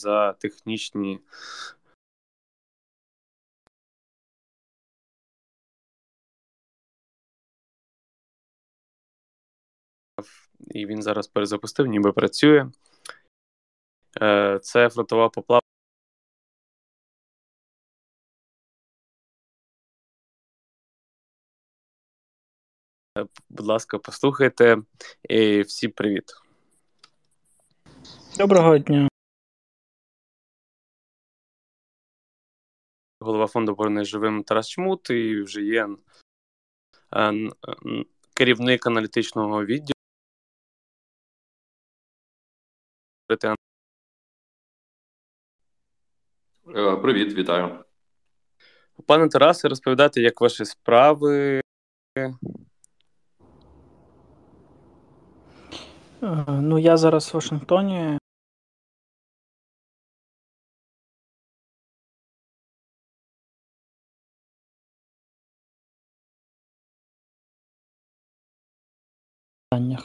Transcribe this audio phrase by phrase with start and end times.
[0.00, 1.20] за технічні.
[10.70, 12.70] І він зараз перезапустив, ніби працює.
[14.22, 15.60] Е, це фронтова поплава.
[23.48, 24.76] Будь ласка, послухайте
[25.28, 26.24] і всім привіт.
[28.38, 29.09] Доброго дня.
[33.22, 35.88] Голова фонду оборони живим Тарас Чмут і вже є
[37.16, 37.50] е,
[38.34, 39.94] керівник аналітичного відділу.
[46.76, 47.84] Е, привіт, вітаю.
[49.06, 51.60] Пане Тарасе, розповідайте, як ваші справи.
[52.18, 52.34] Е,
[56.48, 58.19] ну, я зараз в Вашингтоні.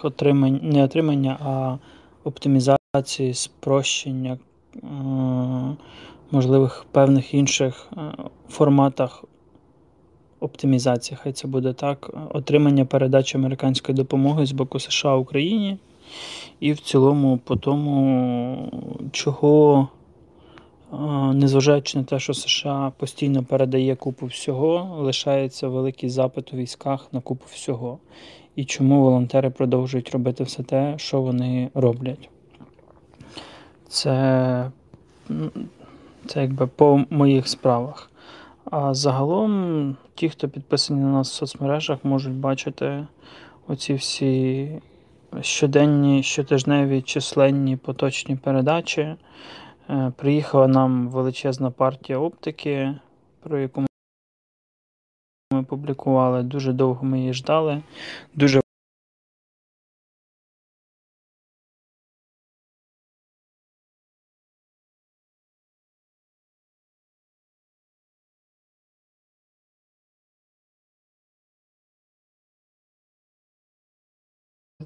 [0.03, 1.77] Отримання, не отримання, а
[2.23, 4.37] оптимізації, спрощення
[4.75, 4.79] е,
[6.31, 7.99] можливих певних інших е,
[8.49, 9.23] форматах
[10.39, 15.77] оптимізації, хай це буде так, отримання передачі американської допомоги з боку США Україні.
[16.59, 18.71] І в цілому, по тому,
[19.11, 19.87] чого,
[21.33, 27.21] незважаючи на те, що США постійно передає купу всього, лишається великий запит у військах на
[27.21, 27.99] купу всього.
[28.55, 32.29] І чому волонтери продовжують робити все те, що вони роблять.
[33.87, 34.71] Це
[36.25, 38.11] це якби по моїх справах.
[38.71, 43.07] А загалом, ті, хто підписані на нас в соцмережах, можуть бачити
[43.67, 44.69] оці всі
[45.41, 49.15] щоденні, щотижневі численні поточні передачі.
[49.89, 52.95] Е, приїхала нам величезна партія оптики,
[53.43, 53.87] про яку ми
[55.75, 56.43] публікували.
[56.43, 57.81] Дуже довго ми її ждали.
[58.33, 58.61] Дуже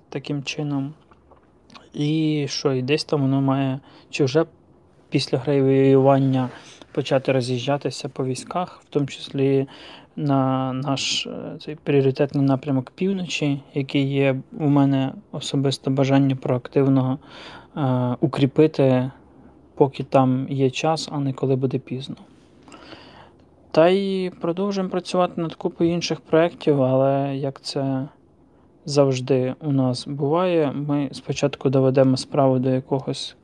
[0.10, 0.94] таким чином.
[1.94, 4.46] І що, і десь там воно має, чи вже
[5.10, 6.50] після гравіювання
[6.92, 9.68] почати роз'їжджатися по військах, в тому числі
[10.20, 17.18] на наш е, цей пріоритетний напрямок півночі, який є у мене особисте бажання проактивного
[17.78, 19.12] е, укріпити,
[19.76, 22.16] поки там є час, а не коли буде пізно.
[23.72, 28.08] Та й продовжуємо працювати над купою інших проєктів, але як це
[28.86, 30.72] завжди у нас буває.
[30.72, 33.36] Ми спочатку доведемо справу до якогось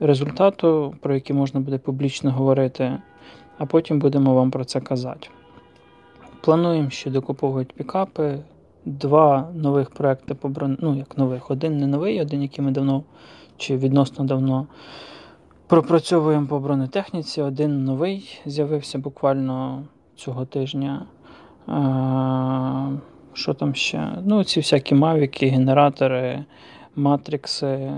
[0.00, 2.98] результату, про який можна буде публічно говорити,
[3.58, 5.28] а потім будемо вам про це казати.
[6.46, 8.38] Плануємо ще докуповують пікапи.
[8.84, 10.78] Два нових проекти по брон...
[10.80, 13.02] ну як нових, один не новий, один, який ми давно
[13.56, 14.66] чи відносно давно
[15.66, 17.42] пропрацьовуємо по бронетехніці.
[17.42, 19.82] Один новий з'явився буквально
[20.16, 21.06] цього тижня.
[23.32, 24.08] Що там ще?
[24.24, 26.44] Ну, ці всякі мавіки, генератори,
[26.96, 27.92] матрикси.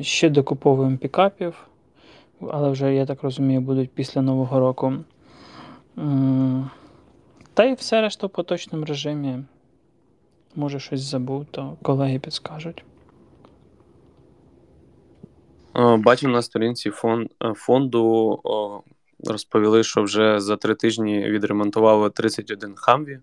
[0.00, 1.68] Ще докуповуємо пікапів,
[2.50, 4.92] але вже, я так розумію, будуть після Нового року.
[7.54, 9.44] Та й все решта в поточному режимі.
[10.54, 12.84] Може, щось забув, то колеги підскажуть.
[15.98, 16.90] Бачу на сторінці
[17.54, 18.40] фонду
[19.24, 23.18] розповіли, що вже за три тижні відремонтували 31 хамві.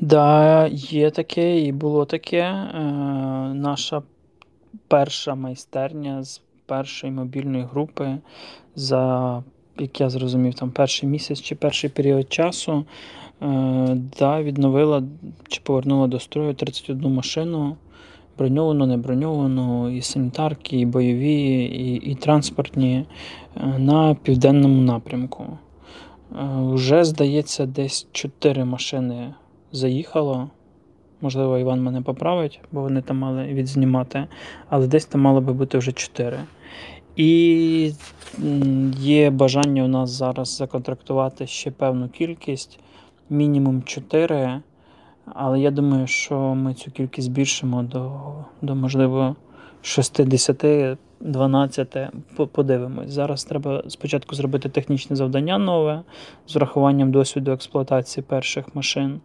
[0.00, 2.40] Да, є таке і було таке.
[2.40, 2.80] Е,
[3.54, 4.02] Наша
[4.88, 8.18] перша майстерня з першої мобільної групи
[8.74, 9.42] за,
[9.80, 12.84] як я зрозумів, там перший місяць чи перший період часу
[13.42, 15.02] е, да, відновила
[15.48, 17.76] чи повернула до строю 31 машину.
[18.38, 23.04] Броньовану, не броньовану, і санітарки, і бойові, і і транспортні
[23.56, 25.58] е, на південному напрямку.
[26.56, 29.34] Вже, здається, десь 4 машини
[29.72, 30.50] заїхало.
[31.20, 34.26] Можливо, Іван мене поправить, бо вони там мали відзнімати,
[34.68, 36.38] але десь там мало би бути вже 4.
[37.18, 37.92] І
[38.98, 42.78] є бажання у нас зараз законтрактувати ще певну кількість,
[43.30, 44.60] мінімум 4.
[45.24, 48.12] Але я думаю, що ми цю кількість збільшимо до,
[48.62, 49.36] до можливо,
[49.82, 50.64] 60.
[51.20, 51.96] 12
[52.52, 53.10] подивимось.
[53.10, 56.02] Зараз треба спочатку зробити технічне завдання нове
[56.46, 59.20] з врахуванням досвіду експлуатації перших машин,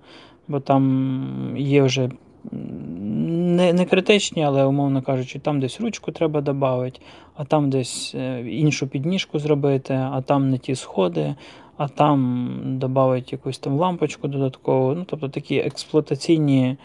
[0.48, 2.10] бо там є вже
[2.52, 7.00] не не критичні, але, умовно кажучи, там десь ручку треба додати,
[7.36, 11.36] а там десь е, іншу підніжку зробити, а там не ті сходи,
[11.78, 14.96] а там додати якусь там лампочку додаткову.
[14.96, 16.78] Ну, Тобто такі експлуатаційні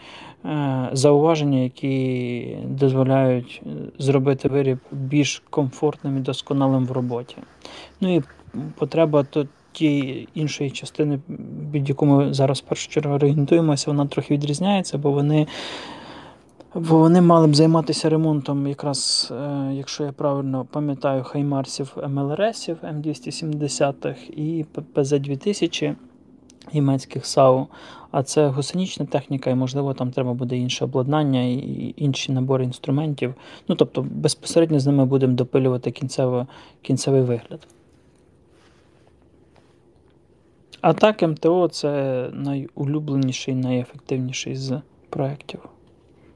[0.45, 7.37] е, зауваження, які дозволяють е, зробити виріб більш комфортним і досконалим в роботі.
[8.01, 8.21] Ну і
[8.77, 11.19] потреба тут ті іншої частини,
[11.73, 15.47] від яку ми зараз в першу чергу орієнтуємося, вона трохи відрізняється, бо вони
[16.75, 24.15] бо вони мали б займатися ремонтом, якраз, е, якщо я правильно пам'ятаю, хаймарсів МЛРСів М270
[24.29, 25.95] і ПЗ-2000
[26.73, 27.67] німецьких САУ.
[28.11, 33.33] А це гусенічна техніка, і, можливо, там треба буде інше обладнання і інші набори інструментів.
[33.67, 36.47] Ну, тобто, безпосередньо з ними будемо допилювати кінцево,
[36.81, 37.67] кінцевий вигляд.
[40.81, 45.59] А так, МТО це найулюбленіший, найефективніший з проєктів.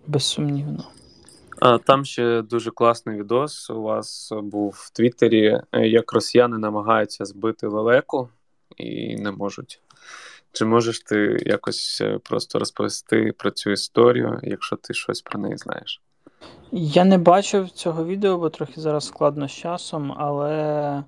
[0.07, 0.83] Безсумнівно.
[1.85, 3.69] Там ще дуже класний відос.
[3.69, 8.29] У вас був в Твіттері, як росіяни намагаються збити лелеку
[8.77, 9.81] і не можуть.
[10.51, 15.57] Чи можеш ти якось е, просто розповісти про цю історію, якщо ти щось про неї
[15.57, 16.01] знаєш?
[16.71, 21.03] Я не бачив цього відео, бо трохи зараз складно з часом, але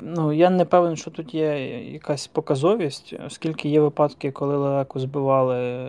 [0.00, 5.88] Ну, Я не певен, що тут є якась показовість, оскільки є випадки, коли лелеку збивали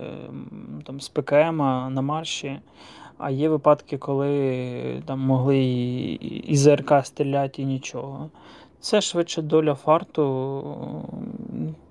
[0.85, 1.57] там, з ПКМ
[1.93, 2.59] на марші,
[3.17, 5.59] а є випадки, коли там могли
[6.47, 8.29] і ЗРК стріляти і нічого.
[8.79, 10.63] Це швидше доля фарту,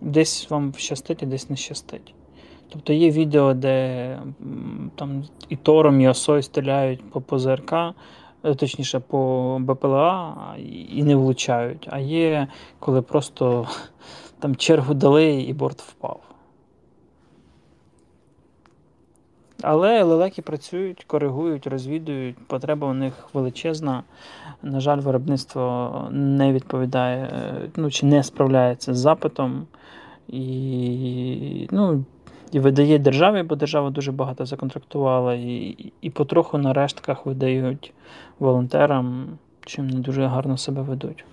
[0.01, 2.15] десь вам щастить, а десь не щастить.
[2.69, 4.19] Тобто є відео, де
[4.95, 7.75] там і Тором, і осою стріляють по, ЗРК.
[8.45, 10.37] Е, точніше, по БПЛА
[10.89, 13.69] і не влучають, а є, коли просто
[14.39, 16.21] там чергу дали і борт впав.
[19.63, 22.37] Але лелеки працюють, коригують, розвідують.
[22.47, 24.03] Потреба у них величезна.
[24.63, 29.67] На жаль, виробництво не відповідає е, ну, чи не справляється з запитом.
[30.29, 32.05] І ну,
[32.53, 37.93] і видає державі, бо держава дуже багато законтрактувала, і і потроху на рештках видають
[38.39, 41.25] волонтерам, чим не дуже гарно себе ведуть.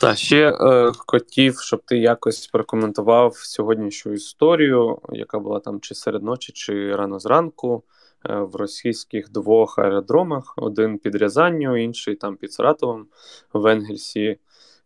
[0.00, 6.22] Та ще е, хотів, щоб ти якось прокоментував сьогоднішню історію, яка була там чи серед
[6.22, 7.82] ночі, чи рано зранку
[8.30, 13.06] е, в російських двох аеродромах: один під Рязанню, інший там під Саратовом
[13.52, 14.38] в Енгельсі.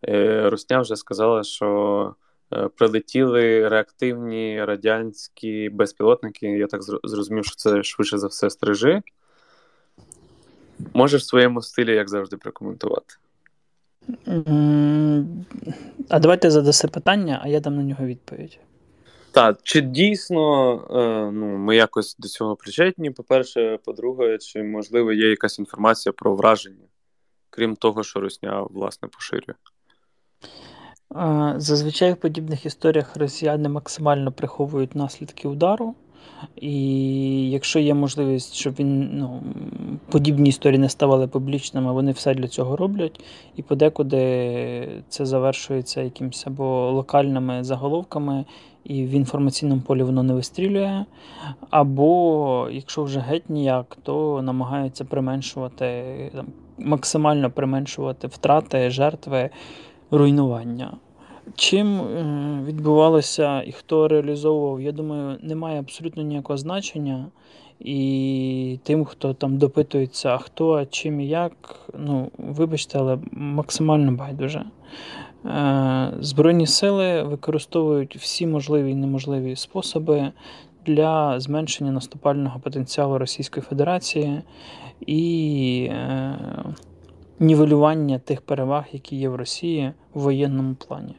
[0.08, 2.14] Е, Русня вже сказала, що
[2.76, 6.46] прилетіли реактивні радянські безпілотники.
[6.46, 9.02] Я так зрозумів, що це швидше за все стрижи.
[10.94, 13.14] Можеш в своєму стилі, як завжди, прокоментувати.
[16.08, 18.58] А давайте задаси питання, а я дам на нього відповідь.
[19.32, 23.10] Так, чи дійсно е, ну, ми якось до цього причетні?
[23.10, 26.84] По-перше, по-друге, чи можливо є якась інформація про враження,
[27.50, 29.54] крім того, що Русня власне поширює?
[31.56, 35.94] Зазвичай в подібних історіях росіяни максимально приховують наслідки удару,
[36.56, 39.42] і якщо є можливість, щоб він ну,
[40.10, 43.20] подібні історії не ставали публічними, вони все для цього роблять.
[43.56, 48.44] І подекуди це завершується якимось або локальними заголовками,
[48.84, 51.04] і в інформаційному полі воно не вистрілює.
[51.70, 56.46] Або, якщо вже геть ніяк, то намагаються применшувати, там,
[56.78, 59.50] максимально применшувати втрати, жертви
[60.10, 60.96] руйнування.
[61.54, 67.26] Чим е, відбувалося і хто реалізовував, я думаю, немає абсолютно ніякого значення.
[67.80, 74.64] І тим, хто там допитується, хто, чим і як, ну, вибачте, але максимально байдуже.
[75.46, 80.32] Е, Збройні сили використовують всі можливі і неможливі способи
[80.86, 84.42] для зменшення наступального потенціалу Російської Федерації
[85.06, 86.38] і е,
[87.40, 91.14] нівелювання тих переваг, які є в Росії в воєнному плані.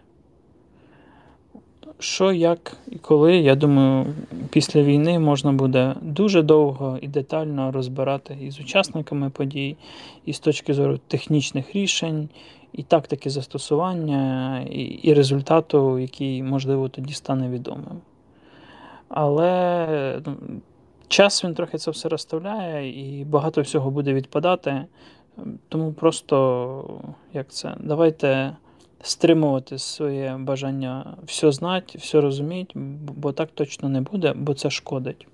[2.00, 4.06] Що, як і коли, я думаю,
[4.50, 9.78] після війни можна буде дуже довго і детально розбирати і з учасниками подій,
[10.26, 12.30] і з точки зору технічних рішень,
[12.74, 18.02] і тактики застосування, і, і результату, який, можливо, тоді стане відомим.
[19.10, 20.36] Але ну,
[21.08, 24.86] час він трохи це все розставляє, і багато всього буде відпадати.
[25.70, 27.02] Тому просто
[27.34, 28.56] як це, давайте
[29.02, 32.74] стримувати своє бажання все знати, все розуміти,
[33.16, 35.28] бо так точно не буде, бо це шкодить.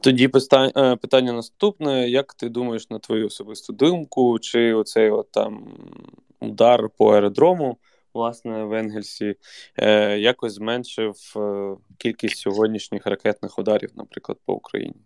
[0.00, 5.68] Тоді е, питання наступне: як ти думаєш на твою особисту думку, чи оцей от там
[6.40, 7.76] удар по аеродрому
[8.16, 9.34] власне, в Енгельсі,
[9.76, 14.96] е, якось зменшив е, кількість сьогоднішніх ракетних ударів, наприклад, по Україні?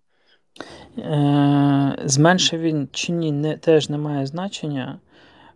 [0.98, 4.98] Е, Зменшив він чи ні, не, теж не має значення,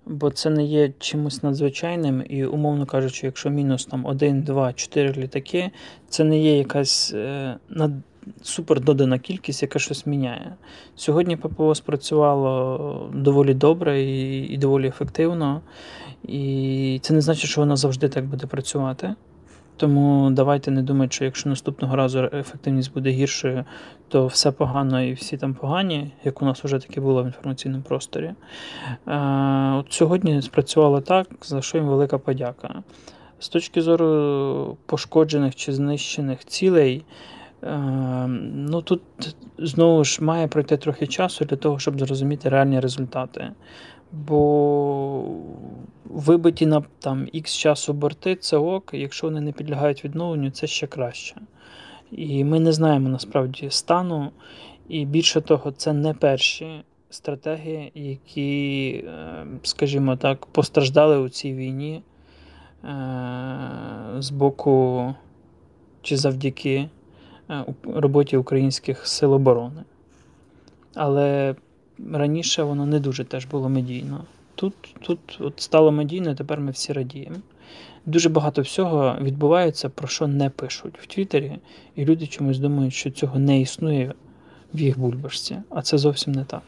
[0.06, 5.22] бо це не є чимось надзвичайним, і, умовно кажучи, якщо мінус там 1, 2, 4
[5.22, 5.70] літаки,
[6.08, 7.92] це не є якась е, над,
[8.42, 10.54] супер додана кількість, яка щось міняє.
[10.96, 15.60] Сьогодні ППО спрацювало доволі добре і, і доволі ефективно,
[16.22, 19.14] і це не значить, що воно завжди так буде працювати.
[19.76, 23.64] Тому давайте не думати, що якщо наступного разу ефективність буде гіршою,
[24.09, 27.83] то все погано і всі там погані, як у нас вже таке було в інформаційному
[27.83, 28.25] просторі.
[28.26, 28.35] Е,
[29.73, 32.83] от Сьогодні спрацювало так, за що їм велика подяка.
[33.38, 37.04] З точки зору пошкоджених чи знищених цілей,
[37.62, 37.78] е,
[38.54, 39.02] ну тут
[39.59, 43.50] знову ж має пройти трохи часу для того, щоб зрозуміти реальні результати.
[44.14, 45.25] Бо
[46.04, 50.87] вибиті на там X часу борти це ок, якщо вони не підлягають відновленню, це ще
[50.87, 51.37] краще.
[52.11, 54.30] І ми не знаємо насправді стану.
[54.88, 62.02] І більше того, це не перші стратегії, які, е, скажімо так, постраждали у цій війні
[62.85, 62.88] е,
[64.18, 65.14] з боку
[66.02, 66.88] чи завдяки
[67.50, 69.85] е, роботі українських сил оборони.
[70.94, 71.54] Але
[72.12, 74.24] раніше воно не дуже теж було медійно.
[74.54, 77.36] Тут тут от стало медійно, тепер ми всі радіємо.
[78.06, 81.58] Дуже багато всього відбувається, про що не пишуть в Твіттері,
[81.96, 84.14] і люди чомусь думають, що цього не існує
[84.74, 86.62] в їх бульбашці, а це зовсім не так.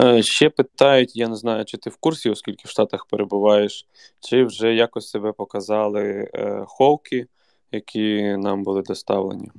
[0.00, 3.86] Е, ще питають, я не знаю, чи ти в курсі, оскільки в Штатах перебуваєш,
[4.20, 7.26] чи вже якось себе показали е, ховки,
[7.72, 9.50] які нам були доставлені.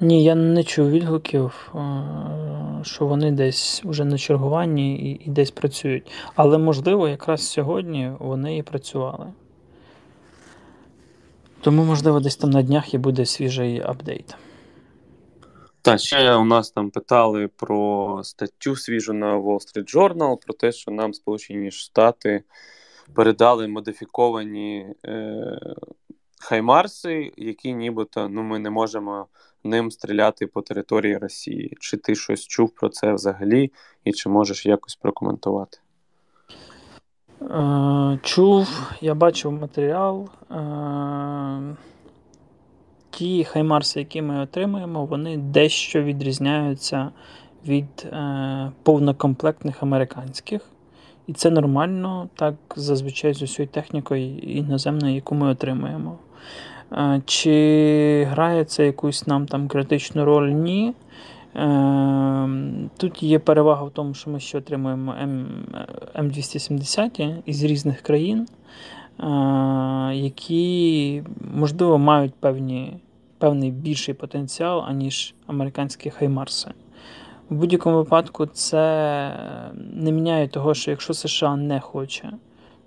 [0.00, 1.70] Ні, я не чув відгуків,
[2.84, 6.12] що вони десь уже на чергуванні і, і десь працюють.
[6.34, 9.32] Але, можливо, якраз сьогодні вони і працювали.
[11.60, 14.36] Тому, можливо, десь там на днях і буде свіжий апдейт.
[15.82, 20.72] Так, ще у нас там питали про статтю свіжу на Wall Street Journal, про те,
[20.72, 22.42] що нам Сполучені Штати
[23.14, 25.60] передали модифіковані е,
[26.40, 29.26] хаймарси, які нібито ну, ми не можемо
[29.64, 31.76] ним стріляти по території Росії.
[31.80, 33.72] Чи ти щось чув про це взагалі,
[34.04, 35.78] і чи можеш якось прокоментувати?
[37.42, 40.28] Е, чув, я бачив матеріал.
[40.50, 41.76] Е,
[43.10, 47.10] ті хаймарси, які ми отримуємо, вони дещо відрізняються
[47.66, 50.62] від е, повнокомплектних американських.
[51.26, 56.18] І це нормально, так зазвичай з усією технікою іноземною, яку ми отримуємо.
[57.24, 60.48] Чи грає це якусь нам там критичну роль?
[60.48, 60.94] Ні.
[61.54, 65.14] Ем, тут є перевага в тому, що ми ще отримуємо
[66.14, 68.48] М270 із різних країн,
[70.12, 71.22] які,
[71.54, 72.96] можливо, мають певні,
[73.38, 76.70] певний більший потенціал, аніж американські хаймарси.
[77.50, 79.32] В будь-якому випадку це
[79.74, 82.32] не міняє того, що якщо США не хоче,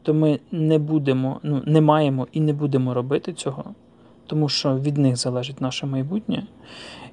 [0.01, 3.63] то ми не будемо, ну, не маємо і не будемо робити цього
[4.27, 6.44] тому що від них залежить наше майбутнє,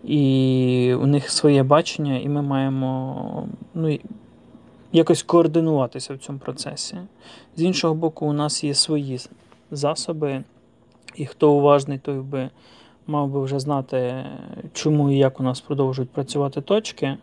[0.05, 3.99] і у них своє бачення, і ми маємо ну,
[4.93, 6.97] якось координуватися в цьому процесі.
[7.57, 9.21] З іншого боку, у нас є свої
[9.71, 10.45] засоби,
[11.17, 12.51] і хто уважний, той би
[13.07, 14.25] мав би вже знати,
[14.73, 17.17] чому і як у нас продовжують працювати точки.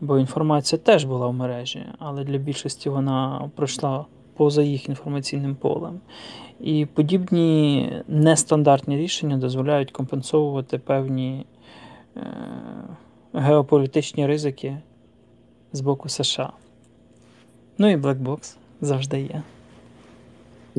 [0.00, 4.04] Бо інформація теж була в мережі, але для більшості вона пройшла
[4.36, 6.00] поза їх інформаційним полем.
[6.60, 11.46] І подібні нестандартні рішення дозволяють компенсовувати певні
[12.16, 12.22] е,
[13.32, 14.78] геополітичні ризики
[15.72, 16.52] з боку США.
[17.78, 19.42] Ну і блекбокс завжди є.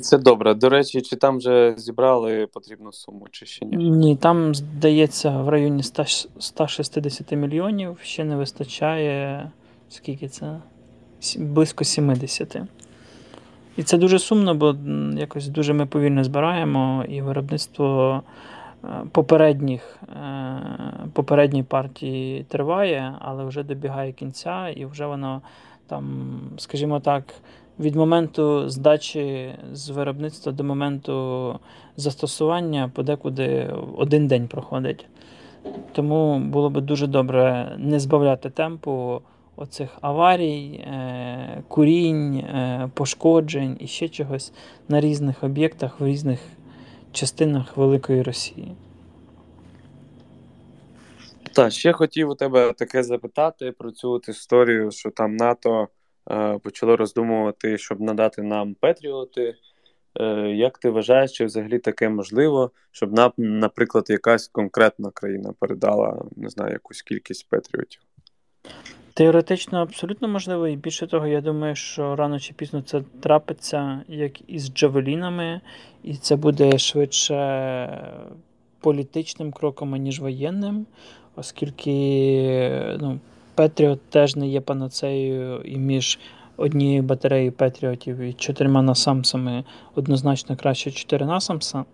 [0.01, 0.53] Це добре.
[0.53, 3.89] До речі, чи там вже зібрали потрібну суму, чи ще ні?
[3.89, 6.03] Ні, там, здається, в районі 100,
[6.39, 9.51] 160 мільйонів ще не вистачає.
[9.89, 10.59] Скільки це?
[11.37, 12.57] Близько 70.
[13.77, 14.75] І це дуже сумно, бо
[15.17, 18.21] якось дуже ми повільно збираємо, і виробництво
[18.83, 20.61] е, попередніх, е,
[21.13, 25.41] попередньої партії триває, але вже добігає кінця, і вже воно
[25.87, 27.23] там, скажімо так,
[27.79, 31.59] від моменту здачі з виробництва до моменту
[31.97, 35.05] застосування подекуди один день проходить.
[35.91, 39.21] Тому було би дуже добре не збавляти темпу
[39.57, 44.53] оцих аварій, е, курінь, е, пошкоджень і ще чогось
[44.89, 46.39] на різних об'єктах в різних
[47.11, 48.75] частинах Великої Росії.
[51.53, 55.87] Так, ще хотів у тебе таке запитати про цю історію, що там НАТО
[56.31, 59.55] е, почало роздумувати, щоб надати нам Петріоти.
[60.53, 66.49] Як ти вважаєш, чи взагалі таке можливо, щоб нам, наприклад, якась конкретна країна передала не
[66.49, 68.01] знаю, якусь кількість патріотів?
[69.17, 74.31] Теоретично абсолютно можливо, і більше того, я думаю, що рано чи пізно це трапиться як
[74.47, 75.61] із Джавелінами,
[76.03, 78.03] і це буде швидше
[78.79, 80.85] політичним кроком, аніж воєнним,
[81.35, 81.91] оскільки
[82.99, 83.19] ну,
[83.55, 86.19] Петріот теж не є панацеєю, і між
[86.57, 89.63] однією батареєю Петріотів і чотирма насамсами
[89.95, 91.85] однозначно краще чотири насамса.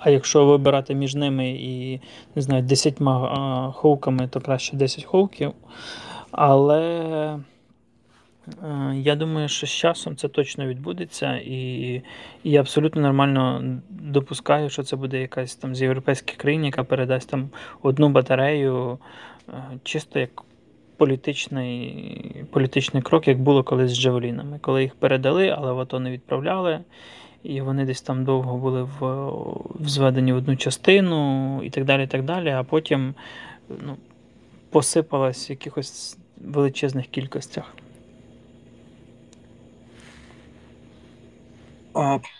[0.00, 2.00] А якщо вибирати між ними і
[2.34, 5.52] не знаю, десятьма хоуками, то краще 10 хоуків.
[6.30, 6.82] Але
[8.62, 11.92] е, я думаю, що з часом це точно відбудеться, і
[12.44, 17.30] і я абсолютно нормально допускаю, що це буде якась там з європейських країн, яка передасть
[17.30, 17.50] там
[17.82, 18.98] одну батарею,
[19.48, 20.42] е, чисто як
[20.96, 26.10] політичний політичний крок, як було колись з Джавелінами, коли їх передали, але в АТО не
[26.10, 26.80] відправляли
[27.42, 28.98] і вони десь там довго були в,
[29.84, 32.04] в зведені в одну частину і так далі.
[32.04, 33.14] і так далі, А потім
[33.68, 33.96] ну,
[34.70, 37.74] посипалась в якихось величезних кількостях.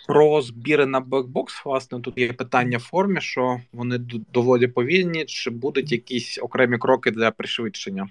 [0.07, 3.97] Про збіри на бекбокс, власне, тут є питання в формі, що вони
[4.33, 8.09] доволі повільні, чи будуть якісь окремі кроки для пришвидшення?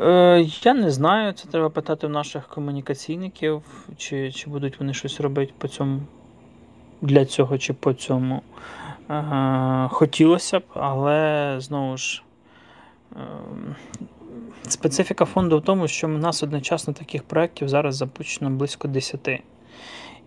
[0.00, 3.62] Е, Я не знаю, це треба питати в наших комунікаційників,
[3.96, 6.00] чи чи будуть вони щось робити по цьому
[7.02, 8.42] для цього чи по цьому.
[9.90, 12.22] Хотілося б, але знову ж.
[13.16, 13.18] Е,
[14.68, 19.42] Специфіка фонду в тому, що в нас одночасно таких проєктів зараз запущено близько 10.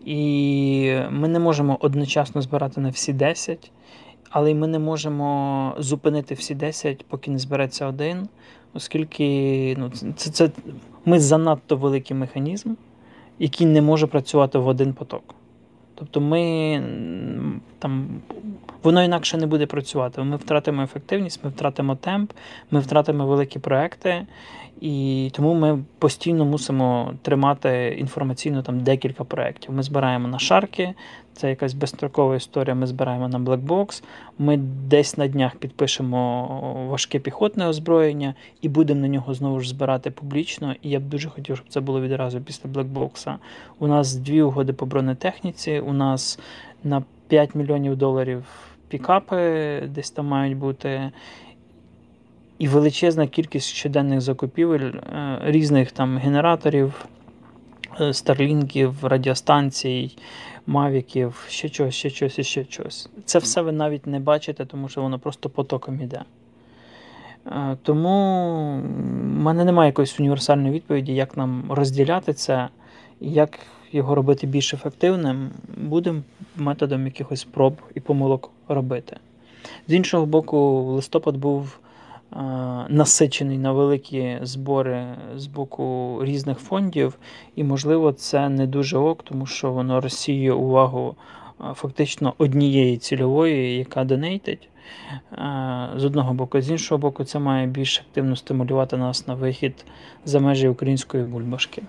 [0.06, 3.72] І ми не можемо одночасно збирати на всі 10,
[4.30, 8.28] але й ми не можемо зупинити всі 10, поки не збереться один
[8.74, 10.50] оскільки ну, це, це,
[11.06, 12.74] ми занадто великий механізм,
[13.40, 15.36] який не може працювати в один поток.
[15.96, 16.84] Тобто ми
[17.80, 18.08] там
[18.84, 20.22] воно інакше не буде працювати.
[20.22, 22.32] Ми втратимо ефективність, ми втратимо темп,
[22.72, 24.28] ми втратимо великі проекти,
[24.82, 29.74] і тому ми постійно мусимо тримати інформаційно там декілька проєктів.
[29.74, 30.94] Ми збираємо на шарки,
[31.34, 32.76] це якась безстрокова історія.
[32.76, 34.04] Ми збираємо на блекбокс.
[34.40, 36.48] Ми десь на днях підпишемо
[36.90, 40.76] важке піхотне озброєння і будемо на нього знову ж збирати публічно.
[40.82, 43.38] І я б дуже хотів, щоб це було відразу після блекбокса.
[43.80, 45.80] У нас дві угоди по бронетехніці.
[45.80, 46.40] У нас
[46.84, 48.44] на 5 мільйонів доларів
[48.88, 49.38] пікапи
[49.88, 51.12] десь там мають бути
[52.62, 57.06] і величезна кількість щоденних закупівель е, різних там генераторів,
[58.02, 60.18] е, старлінків, радіостанцій,
[60.68, 63.10] мавіків, ще чогось, ще чогось і ще чогось.
[63.26, 66.22] Це все ви навіть не бачите, тому що воно просто потоком іде.
[67.48, 68.10] Е, тому
[68.84, 72.70] в мене немає якоїсь універсальної відповіді, як нам розділяти це
[73.20, 73.60] як
[73.92, 76.22] його робити більш ефективним, будемо
[76.56, 79.18] методом якихось проб і помилок робити.
[79.88, 81.78] З іншого боку, листопад був
[82.90, 87.18] насичений на великі збори з боку різних фондів,
[87.56, 91.16] і, можливо, це не дуже ок, тому що воно розсіює увагу
[91.74, 94.70] фактично однієї цільової, яка донейтить.
[95.96, 99.86] З одного боку, з іншого боку, це має більш активно стимулювати нас на вихід
[100.26, 101.84] за межі української бульбашки.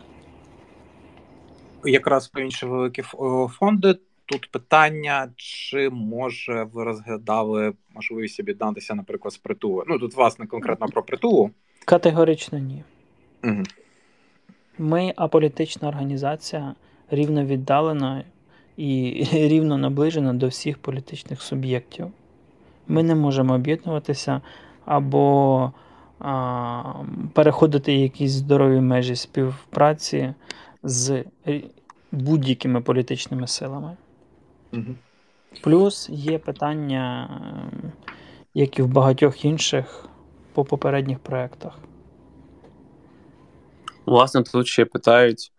[1.84, 3.02] Якраз про інші великі
[3.48, 3.94] фонди
[4.32, 9.84] Тут питання, чи може ви розглядали можливість об'єднатися, наприклад, з притулу?
[9.86, 11.50] Ну тут власне конкретно про притулу.
[11.84, 12.84] Категорично ні.
[13.44, 13.62] Угу.
[14.78, 16.74] Ми аполітична організація
[17.10, 18.24] рівно віддалена
[18.76, 22.06] і рівно наближена до всіх політичних суб'єктів.
[22.88, 24.40] Ми не можемо об'єднуватися
[24.84, 25.72] або
[26.18, 26.82] а,
[27.32, 30.34] переходити якісь здорові межі співпраці
[30.82, 31.24] з
[32.12, 33.96] будь-якими політичними силами.
[35.62, 37.28] Плюс є питання,
[37.82, 37.92] ем,
[38.54, 40.04] як і в багатьох інших
[40.52, 41.78] по попередніх проєктах.
[44.06, 45.52] Власне, тут ще питають,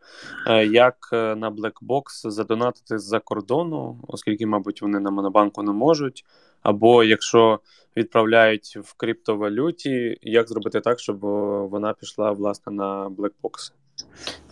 [0.47, 6.25] е, як е, на Blackbox задонатити з-за кордону, оскільки, мабуть, вони на Монобанку не можуть.
[6.61, 7.59] Або якщо
[7.97, 11.19] відправляють в криптовалюті, як зробити так, щоб
[11.69, 13.71] вона пішла власне на Blackbox?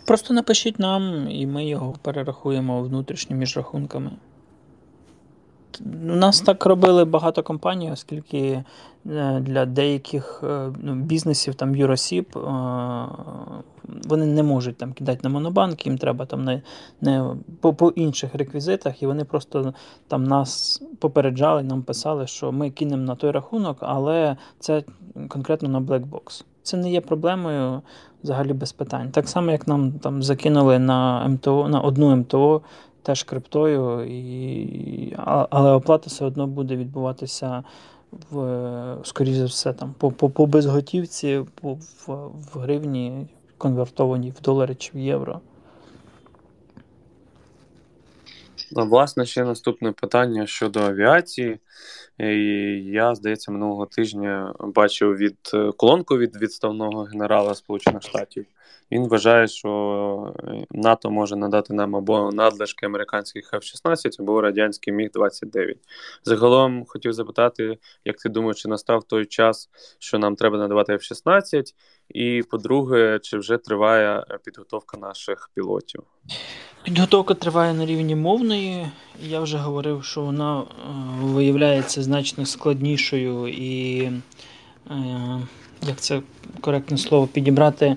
[0.06, 4.10] Просто напишіть нам, і ми його перерахуємо внутрішньо між рахунками.
[5.80, 8.64] У нас так робили багато компаній, оскільки
[9.06, 12.40] е, для деяких е, ну, бізнесів там Юросіб е,
[14.04, 16.62] вони не можуть там кидати на монобанк, їм треба там не,
[17.00, 17.24] не
[17.60, 19.74] по, по інших реквізитах, і вони просто
[20.08, 24.82] там нас попереджали, нам писали, що ми кинемо на той рахунок, але це
[25.28, 26.44] конкретно на Blackbox.
[26.62, 27.82] Це не є проблемою
[28.22, 29.10] взагалі без питань.
[29.10, 32.62] Так само, як нам там закинули на МТО, на одну МТО
[33.02, 35.14] теж криптою, і,
[35.50, 37.64] але оплата все одно буде відбуватися
[38.30, 42.06] в, скоріше за все, там, по по, по безготівці, по, в,
[42.54, 43.26] в гривні,
[43.58, 45.40] конвертованій в долари чи в євро.
[48.72, 51.58] Ну, власне, ще наступне питання щодо авіації.
[52.18, 52.26] І
[52.84, 55.36] Я, здається, минулого тижня бачив від
[55.76, 58.46] колонку від відставного генерала Сполучених Штатів.
[58.92, 65.10] Він вважає, що е, НАТО може надати нам або надлишки американських F-16, або радянський Міг
[65.10, 65.76] 29
[66.24, 71.62] Загалом хотів запитати, як ти думаєш, чи настав той час, що нам треба надавати F-16,
[72.08, 76.02] і по-друге, чи вже триває підготовка наших пілотів?
[76.82, 78.86] Підготовка триває на рівні мовної.
[79.22, 80.64] Я вже говорив, що вона е,
[81.22, 84.02] виявляється значно складнішою і,
[84.90, 85.40] е,
[85.82, 86.22] як це
[86.60, 87.96] коректне слово, підібрати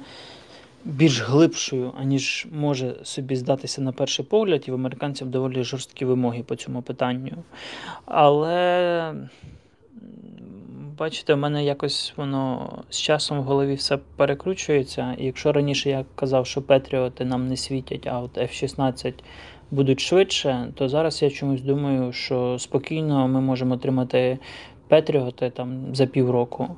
[0.86, 6.44] більш глибшою, аніж може собі здатися на перший погляд, і в американців доволі жорсткі вимоги
[6.44, 7.34] по цьому питанню.
[8.06, 9.14] Але
[10.98, 15.16] бачите, в мене якось воно з часом в голові все перекручується.
[15.20, 19.14] І якщо раніше я казав, що Петріоти нам не світять, а от F-16
[19.72, 24.40] будуть швидше, то зараз я чомусь думаю, що спокійно ми можемо отримати
[24.88, 26.76] Петріоти там за півроку,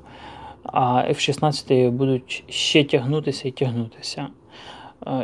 [0.72, 4.28] а F-16 будуть ще тягнутися і тягнутися.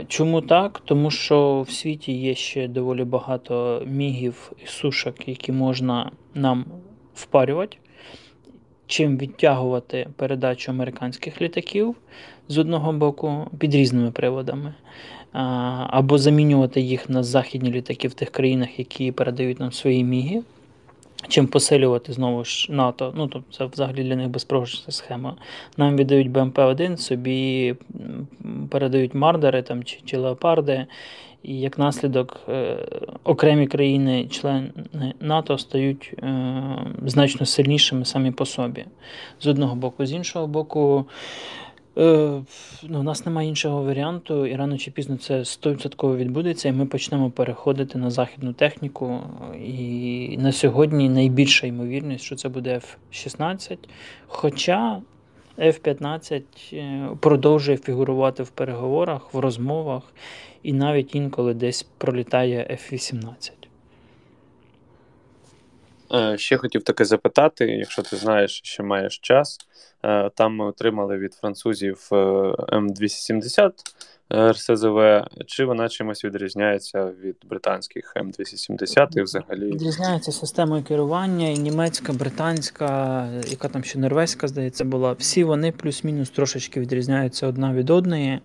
[0.09, 0.83] Чому так?
[0.85, 6.65] Тому що в світі є ще доволі багато мігів і сушок, які можна нам
[7.15, 7.77] впарювати
[8.87, 11.97] чим відтягувати передачу американських літаків
[12.49, 14.75] з одного боку під різними приводами,
[15.91, 20.43] або замінювати їх на західні літаки в тих країнах, які передають нам свої міги.
[21.29, 25.37] Чим посилювати знову ж НАТО, ну тобто це взагалі для них безпрограшна схема.
[25.77, 27.75] Нам віддають БМП-1, собі
[28.71, 30.87] передають мардери там, чи, чи леопарди,
[31.43, 32.77] і як наслідок е,
[33.25, 34.71] окремі країни-члени
[35.21, 36.53] НАТО стають е,
[37.07, 38.85] значно сильнішими самі по собі.
[39.41, 41.05] З одного боку, з іншого боку,
[41.99, 42.43] е,
[42.83, 46.87] ну, у нас немає іншого варіанту, і рано чи пізно це 100% відбудеться, і ми
[46.87, 49.21] почнемо переходити на західну техніку.
[49.65, 52.81] І на сьогодні найбільша ймовірність, що це буде
[53.13, 53.79] F-16.
[54.27, 55.03] Хоча
[55.59, 56.43] F-15
[57.17, 60.03] продовжує фігурувати в переговорах, в розмовах
[60.63, 63.51] і навіть інколи десь пролітає F-18.
[66.15, 69.59] Е, ще хотів таке запитати, якщо ти знаєш, що маєш час.
[70.05, 73.71] Е, там ми отримали від французів е, М270
[74.51, 79.73] РСЗВ, чи вона чимось відрізняється від британських М270 і взагалі?
[79.73, 85.13] Відрізняється системою керування, і німецька, британська, яка там ще норвезька, здається, була.
[85.13, 88.41] Всі вони плюс-мінус трошечки відрізняються одна від одної.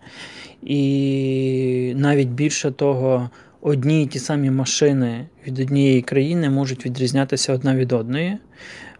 [0.61, 3.29] І навіть більше того,
[3.61, 8.37] одні і ті самі машини від однієї країни можуть відрізнятися одна від одної.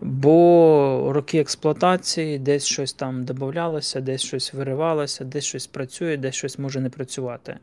[0.01, 6.59] Бо роки експлуатації, десь щось там додавалося, десь щось виривалося, десь щось працює, десь щось
[6.59, 7.57] може не працювати.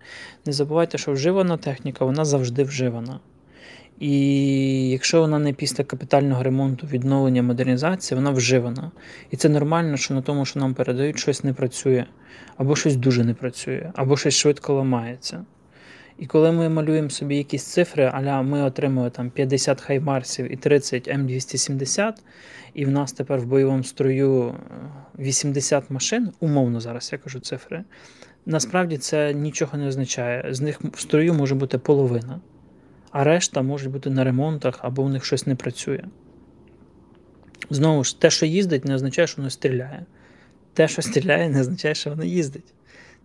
[0.46, 3.20] Не забувайте, що вживана техніка, вона завжди вживана.
[4.00, 8.90] І якщо вона не після капітального ремонту, відновлення модернізації, вона вживана.
[9.30, 12.04] І це нормально, що на тому, що нам передають, щось не працює,
[12.56, 15.44] або щось дуже не працює, або щось швидко ламається.
[16.18, 21.08] І коли ми малюємо собі якісь цифри, аля ми отримуємо там 50 хаймарсів і 30
[21.08, 22.12] М270,
[22.74, 24.54] і в нас тепер в бойовому строю
[25.18, 27.84] 80 е, машин, умовно зараз я кажу цифри,
[28.46, 30.54] насправді це нічого не означає.
[30.54, 32.40] З них в строю може бути половина,
[33.10, 36.04] а решта може бути на ремонтах або в них щось не працює.
[37.70, 40.06] Знову ж, те, що їздить, не означає, що воно стріляє.
[40.74, 42.74] Те, що стріляє, не означає, що воно їздить.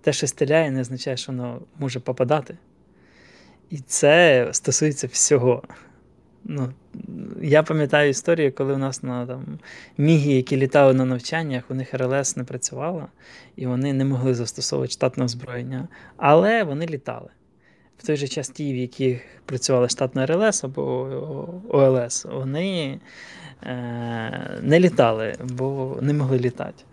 [0.01, 2.57] Те, що стріляє, не означає, що воно може попадати.
[3.71, 5.63] І це стосується всього.
[6.43, 6.73] Ну,
[7.41, 9.59] Я пам'ятаю історію, коли у нас на там,
[9.97, 13.07] міги, які літали на навчаннях, у них РЛС не працювала,
[13.55, 15.87] і вони не могли застосовувати штатне озброєння.
[16.17, 17.29] Але вони літали.
[17.97, 20.83] В той же час ті, в яких працювала штатна РЛС або
[21.69, 22.99] ОЛС, вони
[23.63, 26.83] е, не літали, бо не могли літати.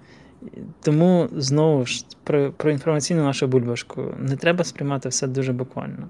[0.82, 6.08] Тому знову ж про, про інформаційну нашу бульбашку не треба сприймати все дуже буквально.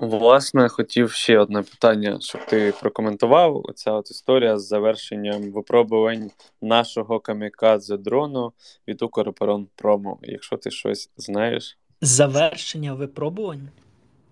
[0.00, 3.60] Власне, хотів ще одне питання, щоб ти прокоментував.
[3.64, 6.30] Оця от історія з завершенням випробувань
[6.62, 8.52] нашого камікадзе дрону
[8.88, 10.18] від Укроборонпрому.
[10.22, 11.78] Якщо ти щось знаєш.
[12.00, 13.68] Завершення випробувань?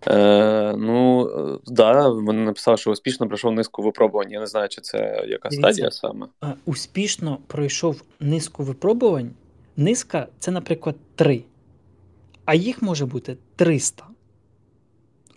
[0.09, 4.31] Е, Ну, е, да, вони написали, що успішно пройшов низку випробувань.
[4.31, 4.99] Я не знаю, чи це
[5.29, 5.73] яка Дивіться.
[5.73, 6.27] стадія саме.
[6.45, 9.31] Е, Успішно пройшов низку випробувань.
[9.77, 11.43] Низка це, наприклад, 3.
[12.45, 14.05] А їх може бути 300.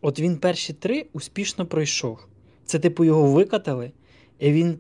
[0.02, 2.20] От він перші три успішно пройшов.
[2.66, 3.92] Це, типу, його викатали,
[4.40, 4.80] і він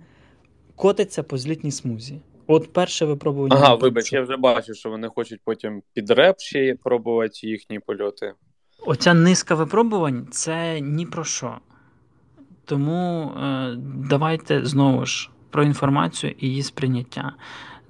[0.75, 2.19] котиться по злітній смузі.
[2.47, 3.55] От перше випробування.
[3.55, 8.34] Ага, вибач, я вже бачу, що вони хочуть потім під реп ще пробувати їхні польоти.
[8.86, 11.58] Оця низка випробувань це ні про що.
[12.65, 13.75] Тому е,
[14.10, 17.34] давайте знову ж про інформацію і її сприйняття.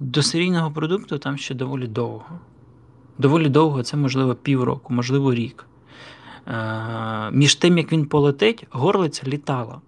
[0.00, 2.40] До серійного продукту там ще доволі довго.
[3.18, 5.66] Доволі довго, це можливо півроку, можливо, рік.
[6.50, 9.80] Е, між тим, як він полетить, горлиця літала.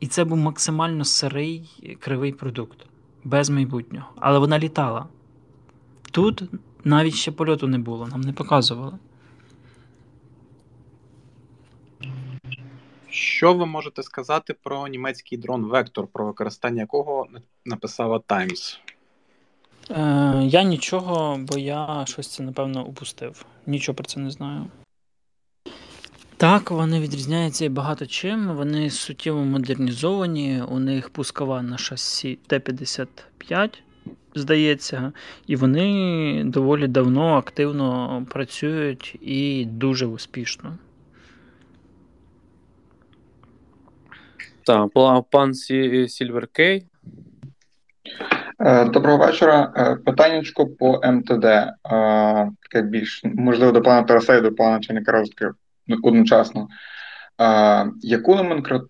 [0.00, 1.70] І це був максимально сирий
[2.00, 2.78] кривий продукт,
[3.24, 4.06] без майбутнього.
[4.16, 5.06] Але вона літала.
[6.10, 6.42] Тут
[6.84, 8.92] навіть ще польоту не було, нам не показували.
[13.08, 17.26] Що ви можете сказати про німецький дрон Вектор, про використання якого
[17.64, 18.78] написала Times?
[19.90, 23.46] Е, я нічого, бо я щось це, напевно, упустив.
[23.66, 24.66] Нічого про це не знаю.
[26.44, 28.48] Так, вони відрізняються і багато чим.
[28.48, 30.62] Вони суттєво модернізовані.
[30.68, 33.78] У них пускова на шасі Т-55,
[34.34, 35.12] здається,
[35.46, 40.78] і вони доволі давно активно працюють і дуже успішно.
[44.66, 44.88] Так,
[45.30, 46.86] пан Сі- Сільвер Кей.
[48.60, 49.72] Е, Доброго вечора.
[49.76, 51.44] Е, Питаннячко по МТД.
[51.44, 51.72] Е,
[52.62, 55.50] Таке більш можливо до пана Тараса і до пана начальника розвідки
[56.02, 56.68] одночасно.
[57.40, 58.38] Е, Яку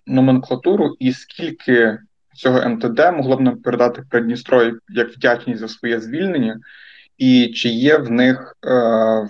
[0.07, 1.99] номенклатуру і скільки
[2.35, 6.61] цього МТД могло б нам передати Придністров'я як вдячність за своє звільнення?
[7.19, 8.71] І чи є в них е,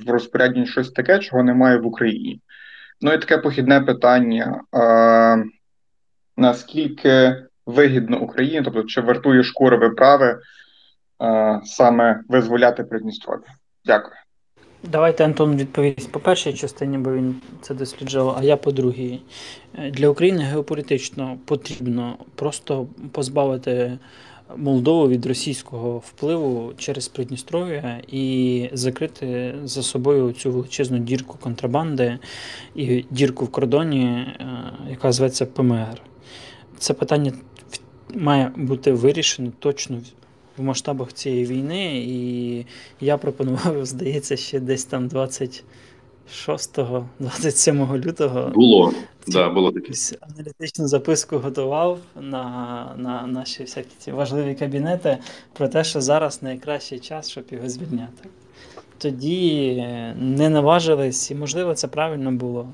[0.04, 2.40] в розпорядженні щось таке, чого немає в Україні?
[3.00, 4.60] Ну і таке похідне питання.
[4.74, 5.44] Е,
[6.36, 10.38] Наскільки вигідно Україні, тобто чи вартує шкури виправи
[11.22, 13.48] е, саме визволяти Придністров'я?
[13.84, 14.16] Дякую.
[14.92, 19.20] Давайте Антон відповість по першій частині, бо він це досліджував, а я по другій.
[19.90, 23.98] Для України геополітично потрібно просто позбавити
[24.56, 32.18] Молдову від російського впливу через Придністров'я і закрити за собою цю величезну дірку контрабанди
[32.74, 34.36] і дірку в кордоні, е,
[34.90, 36.02] яка зветься ПМР.
[36.78, 37.32] Це питання
[38.14, 40.00] має бути вирішено точно
[40.56, 42.66] в- масштабах цієї війни, і
[43.00, 48.92] я пропонував, здається, ще десь там 26-27 лютого Було.
[49.24, 49.92] Ці- Да, було таке.
[50.20, 55.18] аналітичну записку готував на, на наші всякі ці важливі кабінети
[55.52, 58.28] про те, що зараз найкращий час, щоб його звільняти.
[58.98, 62.68] Тоді е, не наважились, і можливо це правильно було.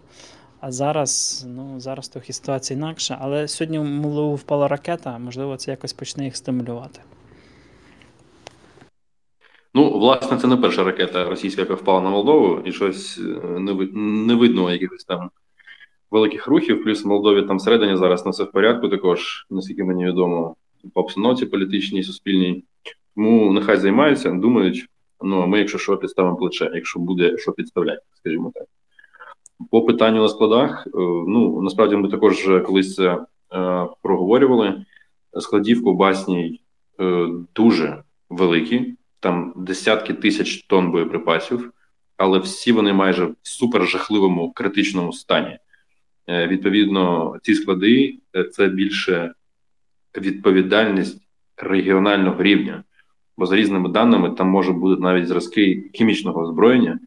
[0.60, 3.18] А зараз, ну, зараз трохи ситуація інакша.
[3.20, 7.00] Але сьогодні Молдову впала ракета, можливо, це якось почне їх стимулювати.
[9.74, 13.72] Ну, власне, це не перша ракета російська, яка впала на Молдову, і щось е, не,
[13.72, 15.30] ви- не видно якихось там
[16.10, 16.84] великих рухів.
[16.84, 20.56] Плюс в Молдові там всередині зараз не все в порядку, також, наскільки мені відомо,
[20.94, 22.64] по обстановці політичній, суспільній.
[23.16, 24.86] Тому нехай займаються, думають.
[25.22, 28.64] Ну, а ми, якщо що, підставимо плече, якщо буде що підставляти, скажімо так.
[29.70, 30.90] По питанню на складах, е,
[31.28, 33.18] ну насправді ми також колись це
[33.54, 34.84] е, проговорювали.
[35.40, 36.60] Складів ковбасній
[37.00, 41.72] е, дуже великі, там десятки тисяч тонн боєприпасів,
[42.16, 45.58] але всі вони майже в супер жахливому критичному стані.
[46.28, 49.32] Е, Відповідно, ці склади е, це більше
[50.16, 51.22] відповідальність
[51.56, 52.84] регіонального рівня,
[53.38, 56.98] бо за різними даними там може бути навіть зразки хімічного озброєння,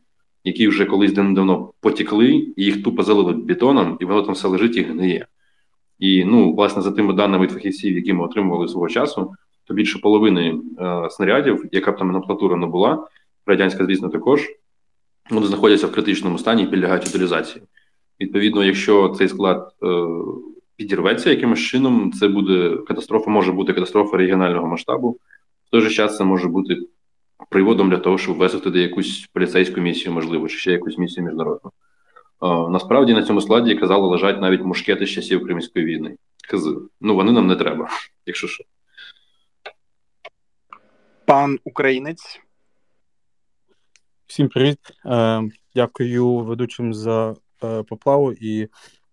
[0.43, 4.77] які вже колись давно потекли, і їх тупо залили бетоном, і воно там все лежить
[4.77, 5.27] і гниє.
[5.99, 10.59] І ну, власне, за тими даними фахівців, які ми отримували свого часу, то більше половини
[10.79, 13.07] е, снарядів, яка б там номенклатура не була,
[13.45, 14.49] радянська, звісно, також
[15.29, 17.63] вони знаходяться в критичному стані і підлягають утилізації.
[18.19, 19.87] Відповідно, якщо цей склад е,
[20.75, 25.17] підірветься якимось чином, це буде катастрофа, може бути катастрофа регіонального масштабу.
[25.67, 26.77] В той же час це може бути
[27.49, 31.71] приводом для того, щоб ввести туди якусь поліцейську місію, можливо, чи ще якусь місію міжнародну.
[32.43, 36.15] Е, насправді на цьому складі, казали, лежать навіть мушкети з часів Кримської війни.
[36.49, 36.75] Кз.
[37.01, 37.87] Ну вони нам не треба,
[38.25, 38.63] якщо що.
[41.25, 42.41] Пан українець.
[44.25, 44.79] Всім привіт.
[45.05, 45.41] Е,
[45.75, 48.67] дякую ведучим за е, поплаву і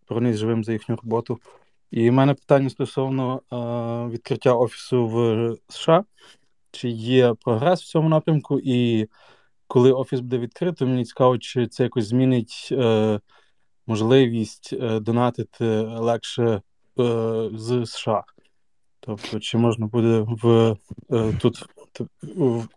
[0.08, 1.38] бронись живим за їхню роботу.
[1.90, 3.56] І в мене питання стосовно е,
[4.12, 6.04] відкриття офісу в США.
[6.70, 8.60] Чи є прогрес в цьому напрямку?
[8.64, 9.08] І
[9.66, 13.20] коли офіс буде відкрито, мені цікаво, чи це якось змінить е,
[13.86, 16.62] можливість е, донатити легше
[17.00, 18.24] е, з США.
[19.00, 20.76] Тобто, чи можна буде в
[21.10, 21.64] е, тут
[22.22, 22.68] в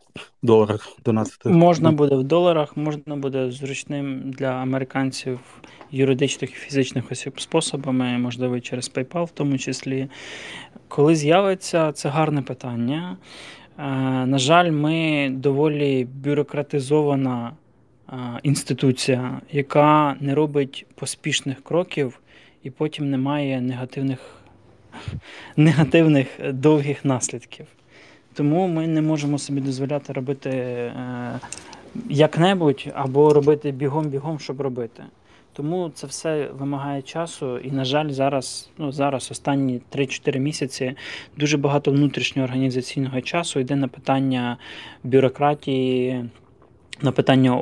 [0.41, 1.49] доларах донатити?
[1.49, 5.39] Можна буде в доларах, можна буде зручним для американців
[5.91, 10.08] юридичних і фізичних осіб способами, можливо, через PayPal в тому числі.
[10.88, 13.17] Коли з'явиться, це гарне питання.
[13.78, 13.84] Е,
[14.26, 17.52] на жаль, ми доволі бюрократизована
[18.10, 22.19] е, інституція, яка не робить поспішних кроків
[22.63, 24.19] і потім не має негативних
[25.58, 27.65] негативних довгих наслідків.
[28.34, 31.39] Тому ми не можемо собі дозволяти робити е,
[32.10, 35.04] як-небудь або робити бігом-бігом, щоб робити.
[35.54, 40.96] Тому це все вимагає часу, і, на жаль, зараз, ну зараз, останні 3-4 місяці,
[41.38, 44.58] дуже багато внутрішнього організаційного часу йде на питання
[45.04, 46.26] бюрократії,
[47.01, 47.62] на питання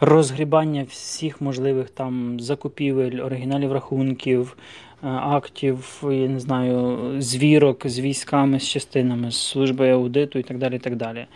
[0.00, 4.56] розгрібання всіх можливих там закупівель, оригіналів рахунків,
[5.04, 10.58] е, актів, я не знаю, звірок з військами, з частинами, з службою аудиту і так
[10.58, 10.76] далі.
[10.76, 11.26] і так далі.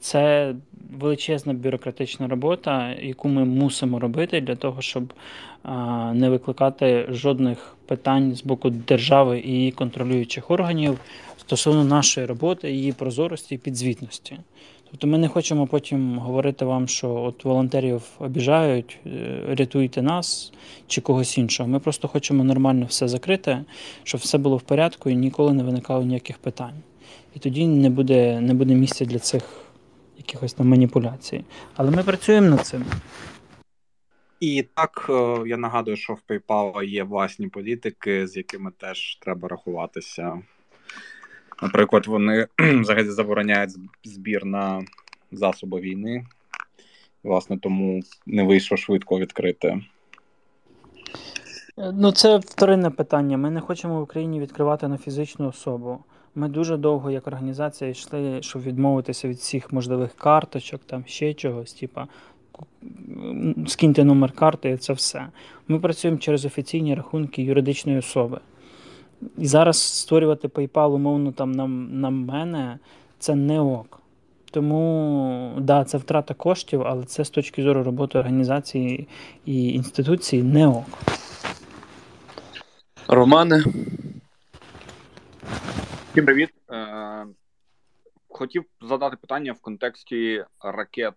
[0.00, 0.54] Це
[0.98, 5.12] величезна бюрократична робота, яку ми мусимо робити для того, щоб
[6.14, 10.98] не викликати жодних питань з боку держави і її контролюючих органів
[11.38, 14.38] стосовно нашої роботи, її прозорості і підзвітності.
[14.90, 20.52] Тобто ми не хочемо потім говорити вам, що от волонтерів обіжають, е, рятуйте нас
[20.86, 21.68] чи когось іншого.
[21.68, 23.64] Ми просто хочемо нормально все закрити,
[24.02, 26.82] щоб все було в порядку і ніколи не виникало ніяких питань.
[27.36, 29.42] І тоді не буде, не буде місця для цих
[30.16, 31.44] якихось там маніпуляцій.
[31.76, 32.84] Але ми працюємо над цим.
[34.40, 39.48] І так е, я нагадую, що в PayPal є власні політики, з якими теж треба
[39.48, 40.42] рахуватися.
[41.62, 42.46] Наприклад, вони
[42.80, 43.70] взагалі забороняють
[44.04, 44.84] збір на
[45.32, 46.24] засоби війни.
[47.22, 49.80] Власне, тому не вийшло швидко відкрити.
[51.76, 53.36] Ну, це вторинне питання.
[53.36, 55.98] Ми не хочемо в Україні відкривати на фізичну особу.
[56.34, 61.72] Ми дуже довго, як організація, йшли, щоб відмовитися від всіх можливих карточок, там ще чогось,
[61.72, 62.08] типа
[63.66, 65.26] скиньте номер карти і це все.
[65.68, 68.40] Ми працюємо через офіційні рахунки юридичної особи.
[69.38, 72.78] І зараз створювати PayPal, умовно, там на, на мене
[73.18, 74.02] це не ок.
[74.50, 79.08] Тому, да, це втрата коштів, але це з точки зору роботи організації
[79.44, 80.86] і інституції не ок.
[83.08, 83.64] Романе.
[86.12, 86.50] Всім привіт.
[86.72, 87.26] Е,
[88.28, 91.14] хотів задати питання в контексті ракет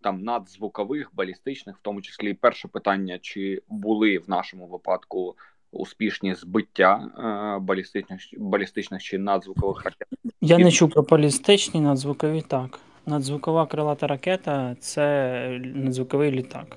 [0.00, 5.36] там надзвукових, балістичних, в тому числі перше питання: чи були в нашому випадку
[5.72, 10.08] успішні збиття е, балістичних балістичних чи надзвукових ракет?
[10.40, 12.78] Я не чув про балістичні надзвукові так.
[13.06, 16.76] Надзвукова крилата ракета це надзвуковий літак.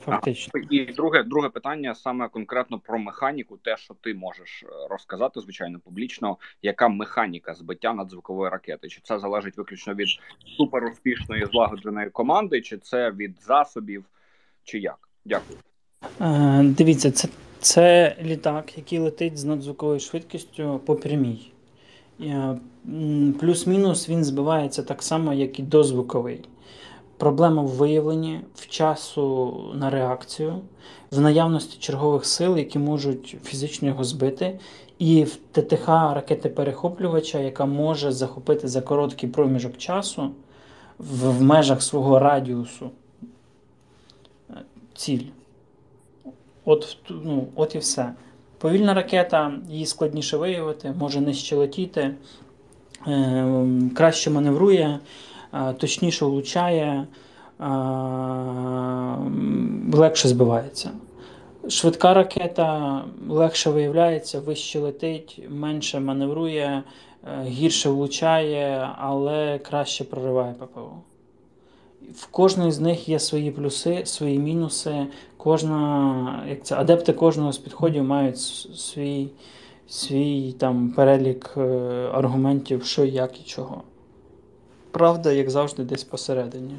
[0.00, 0.52] Фактично.
[0.54, 5.40] А, і друге друге питання саме конкретно про механіку, те, що ти можеш е, розказати,
[5.40, 8.88] звичайно, публічно, яка механіка збиття надзвукової ракети?
[8.88, 10.08] Чи це залежить виключно від
[10.56, 14.04] суперуспішної злагодженої команди, чи це від засобів,
[14.64, 15.08] чи як?
[15.24, 15.58] Дякую.
[16.20, 17.28] Е, Дивіться, це
[17.60, 21.52] це літак, який летить з надзвуковою швидкістю по прямій.
[22.20, 22.58] Е,
[23.40, 26.40] плюс-мінус він збивається так само, як і дозвуковий.
[27.16, 30.60] Проблема в виявленні, в часу на реакцію,
[31.10, 34.58] в наявності чергових сил, які можуть фізично його збити,
[34.98, 40.30] і в ТТХ ракети перехоплювача, яка може захопити за короткий проміжок часу
[40.98, 42.90] в, в межах свого радіусу
[44.50, 44.54] е,
[44.94, 45.24] ціль.
[46.68, 48.12] От ну, от і все.
[48.58, 52.14] Повільна ракета, її складніше виявити, може нижче летіти,
[53.06, 53.64] е,
[53.94, 54.98] краще маневрує.
[55.54, 57.06] Е, точніше влучає,
[57.60, 57.64] е,
[59.96, 60.90] легше збивається.
[61.68, 66.82] Швидка ракета легше виявляється, вище летить, менше маневрує,
[67.24, 70.90] е, гірше влучає, але краще прориває ППО.
[72.14, 75.06] В кожної з них є свої плюси, свої мінуси.
[75.36, 79.28] Кожна, як це, Адепти кожного з підходів мають свій
[79.86, 81.56] свій там перелік
[82.12, 83.82] аргументів, що, як і чого
[84.98, 86.74] правда, як завжди, десь посередині.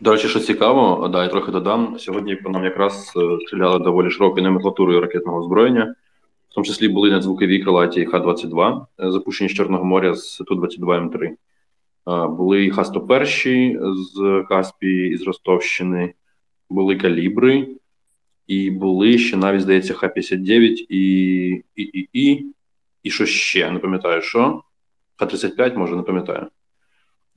[0.00, 1.96] До речі, що цікаво, да, я трохи додам.
[1.98, 5.94] Сьогодні по нам якраз е, стріляли доволі широкою номенклатурою ракетного озброєння,
[6.50, 11.28] в тому числі були надзвукові крилаті Х-22, е, запущені з Чорного моря з Ту-22М3.
[12.06, 16.14] Були Х-101 з Каспії з Ростовщини,
[16.70, 17.68] були калібри,
[18.46, 22.46] і були ще навіть, здається, Х-59 і і, і, і,
[23.02, 24.62] і що ще, не пам'ятаю що.
[25.16, 26.46] Х-35, може, не пам'ятаю.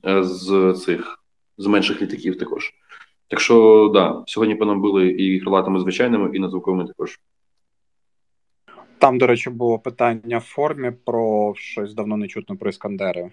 [0.06, 1.22] Е, з цих
[1.58, 2.74] з менших літаків також.
[3.28, 7.20] Так що, да, сьогодні по нам були і крилатими звичайними, і надзвуковими також.
[8.98, 13.30] Там, до речі, було питання в формі про щось давно не чутно про іскандери.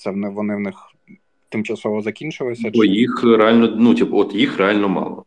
[0.00, 0.74] Це вони, вони в них
[1.48, 2.70] тимчасово закінчилися?
[2.74, 2.90] Бо чи...
[2.90, 5.24] їх реально, ну, типу, от їх реально мало.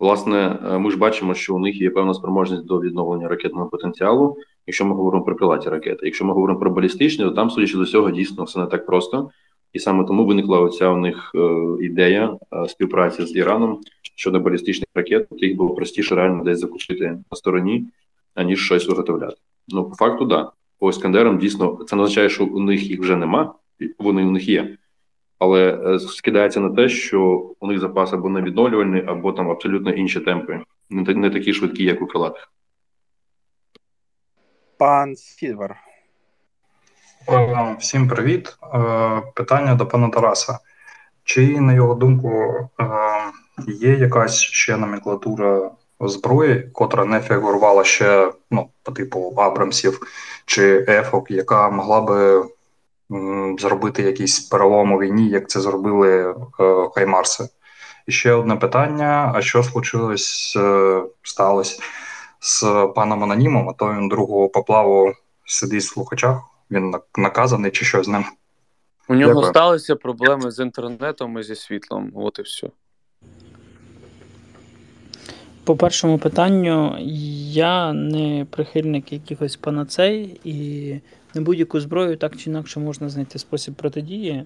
[0.00, 4.36] Власне, е, ми ж бачимо, що у них є певна спроможність до відновлення ракетного потенціалу,
[4.66, 6.00] якщо ми говоримо про крилаті ракети.
[6.02, 9.30] Якщо ми говоримо про балістичні, то там, судячи до цього, дійсно все не так просто.
[9.72, 13.80] І саме тому виникла оця у них е, ідея е, співпраці з Іраном
[14.16, 17.86] щодо балістичних ракет, їх було простіше реально десь закупити на стороні,
[18.34, 19.36] аніж щось виготовляти.
[19.68, 20.50] Ну, по факту, да.
[20.78, 23.54] По Іскандерам дійсно це не означає, що у них їх вже нема,
[23.98, 24.76] вони у них є.
[25.38, 30.20] Але е, скидається на те, що у них запас або невідновлювальний, або там абсолютно інші
[30.20, 30.60] темпи,
[30.90, 32.52] не, не такі швидкі, як у крилатих.
[34.78, 35.76] Пан Сільвер.
[37.28, 38.56] Е, всім привіт.
[38.74, 40.58] Е, питання до пана Тараса.
[41.24, 42.52] Чи, на його думку,
[43.66, 45.70] є якась ще номенклатура
[46.00, 50.00] зброї, котра не фігурувала ще ну, по типу Абрамсів
[50.46, 52.44] чи Ефок, яка могла би
[53.58, 56.34] зробити якийсь перелом у війні, як це зробили
[56.94, 57.48] Хаймарси?
[58.06, 60.58] І ще одне питання: а що случилось,
[61.22, 61.82] сталося
[62.40, 65.12] з паном Анонімом, а то він другого поплаву
[65.44, 66.38] сидить в слухачах?
[66.70, 68.24] Він наказаний чи що з ним?
[69.08, 69.50] У нього Дякую.
[69.50, 72.12] сталися проблеми з інтернетом і зі світлом.
[72.14, 72.68] От і все.
[75.64, 76.96] По першому питанню,
[77.50, 81.00] я не прихильник якихось панацей, і
[81.34, 84.44] не будь-яку зброю так чи інакше можна знайти спосіб протидії.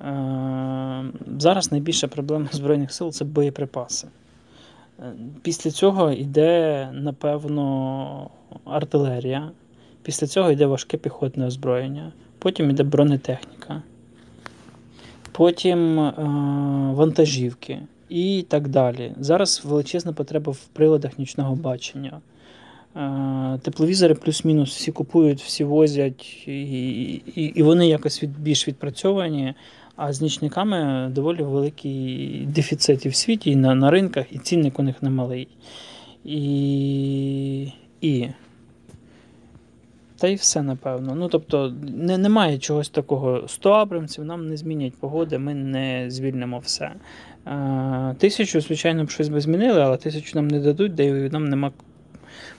[0.00, 1.04] Е,
[1.38, 4.08] зараз найбільша проблема Збройних сил це боєприпаси.
[5.00, 5.12] Е,
[5.42, 8.30] після цього йде, напевно,
[8.64, 9.50] артилерія.
[10.02, 13.82] Після цього йде важке піхотне озброєння, потім йде бронетехніка,
[15.32, 16.12] потім е,
[16.94, 19.12] вантажівки і так далі.
[19.20, 22.20] Зараз величезна потреба в приладах нічного бачення.
[22.96, 29.54] Е, тепловізори плюс-мінус всі купують, всі возять, і і, і вони якось від, більш відпрацьовані.
[29.96, 34.78] А з нічниками доволі великий дефіцит і в світі, і на на ринках, і цінник
[34.78, 35.48] у них немалий.
[36.24, 37.68] І,
[38.00, 38.28] і
[40.18, 41.14] та й все, напевно.
[41.14, 46.58] Ну, тобто, не, немає чогось такого 100 абрамців, нам не змінять погоди, ми не звільнимо
[46.58, 46.92] все.
[47.44, 51.72] А, Тисячу, звичайно, б щось би змінили, але тисячу нам не дадуть, де нам нема.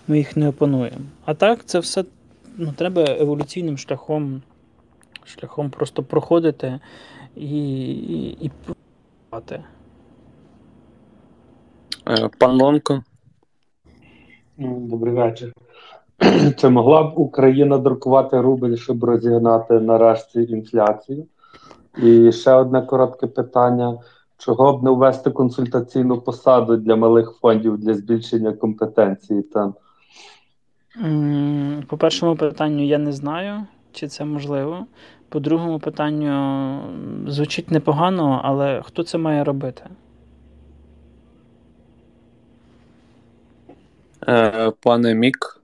[0.08, 1.06] Ми їх не опануємо.
[1.26, 2.04] А так, це все
[2.58, 4.42] ну, треба еволюційним шляхом
[5.26, 6.80] шляхом просто проходити
[7.36, 8.52] і і, і
[12.08, 13.04] е, Пан Лонко.
[14.58, 15.54] Добрий вечір.
[16.58, 21.26] Чи могла б Україна друкувати рубль, щоб розігнати нарешті інфляцію?
[22.04, 23.98] І ще одне коротке питання:
[24.38, 29.74] чого б не ввести консультаційну посаду для малих фондів для збільшення компетенції там?
[31.88, 34.86] По першому питанню я не знаю, чи це можливо.
[35.30, 36.80] По другому питанню
[37.28, 39.84] звучить непогано, але хто це має робити?
[44.28, 45.62] Е, Пане Мік.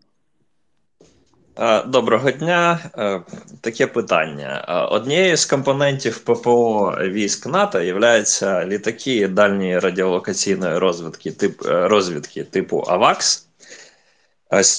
[1.59, 2.79] Е, доброго дня.
[2.97, 3.21] Е,
[3.61, 4.61] таке питання.
[4.91, 8.23] Однією з компонентів ППО військ НАТО є
[8.65, 13.50] літаки дальньої радіолокаційної розвідки тип, розвідки типу АВАКС.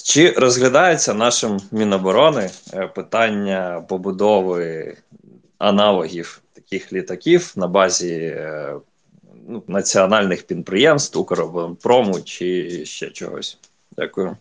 [0.04, 2.50] Чи розглядається нашим Міноборони
[2.94, 4.96] питання побудови
[5.58, 8.36] аналогів таких літаків на базі
[9.48, 13.58] ну, національних підприємств, Укроборонпрому чи ще чогось?
[13.96, 14.36] Дякую.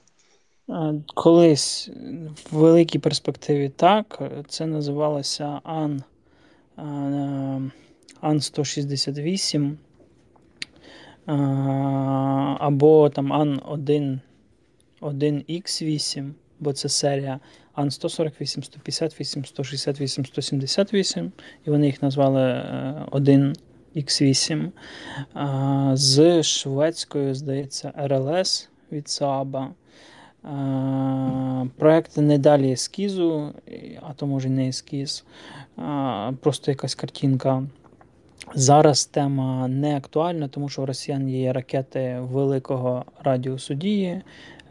[1.15, 1.89] Колись
[2.51, 6.03] в великій перспективі так, це називалося Ан
[8.21, 9.77] Ан 168
[12.59, 14.21] або там Ан 1
[15.01, 17.39] 1Х8, бо це серія
[17.73, 21.31] Ан 148, 158, 168, 178,
[21.65, 22.41] і вони їх назвали
[23.11, 24.65] 1Х8.
[24.65, 24.71] Е,
[25.97, 29.73] з шведською, здається, РЛС від Сааба.
[31.77, 33.53] Проект не далі ескізу,
[34.01, 35.25] а то може не ескіз,
[36.41, 37.63] просто якась картинка.
[38.55, 44.21] Зараз тема не актуальна, тому що в росіян є ракети великого радіусу дії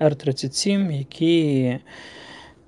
[0.03, 1.79] Р-37, які,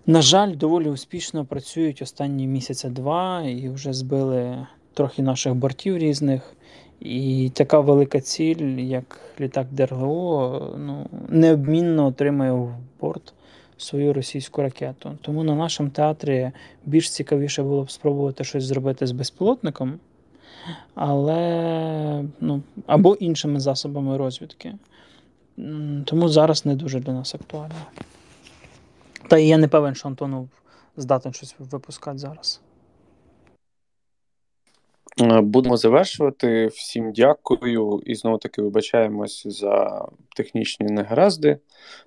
[0.06, 6.54] на жаль, доволі успішно працюють останні місяця-два і вже збили трохи наших бортів різних.
[7.00, 13.34] І така велика ціль, як літак ДРГО, ну, необмінно отримає в борт
[13.76, 15.18] свою російську ракету.
[15.20, 16.50] Тому на нашому театрі
[16.84, 19.98] більш цікавіше було б спробувати щось зробити з безпілотником.
[20.94, 24.74] але ну, або іншими засобами розвідки.
[26.04, 27.74] Тому зараз не дуже для нас актуально.
[29.28, 30.48] Та і я не певен, що Антонов
[30.96, 32.60] здатен щось випускати зараз.
[35.20, 36.66] Е, будемо завершувати.
[36.66, 41.58] Всім дякую і знову таки вибачаємось за технічні негаразди.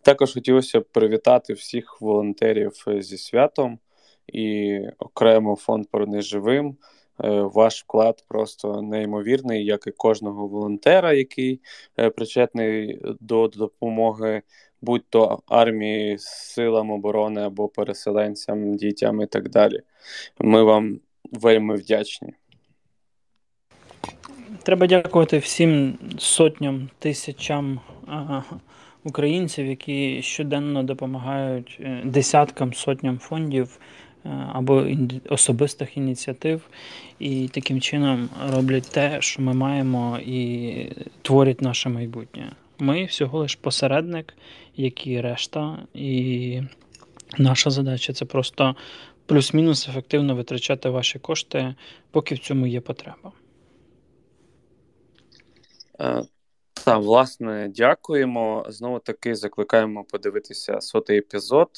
[0.01, 3.79] Також хотілося б привітати всіх волонтерів зі святом
[4.27, 6.77] і окремо фонд «Повернись живим.
[7.23, 11.61] Е, ваш вклад просто неймовірний, як і кожного волонтера, який
[11.99, 14.41] е, причетний до допомоги,
[14.81, 19.81] будь то армії, силам оборони або переселенцям, дітям і так далі.
[20.39, 20.99] Ми вам
[21.31, 22.33] вельми вдячні.
[24.63, 27.79] Треба дякувати всім сотням тисячам
[29.05, 33.79] українців, які щоденно допомагають е, десяткам сотням фондів
[34.53, 34.87] або
[35.29, 36.69] особистих ініціатив,
[37.19, 42.51] і таким чином роблять те, що ми маємо, і творять наше майбутнє.
[42.79, 44.33] Ми всього лиш посередник,
[44.75, 46.61] як і решта, і
[47.37, 48.75] наша задача це просто
[49.25, 51.75] плюс-мінус ефективно витрачати ваші кошти,
[52.11, 53.31] поки в цьому є потреба.
[56.85, 58.65] Е, та, власне, дякуємо.
[58.69, 61.69] Знову таки закликаємо подивитися сотий епізод,